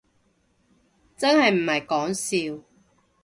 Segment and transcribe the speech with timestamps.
[1.15, 2.11] 真係唔係講
[2.57, 2.63] 笑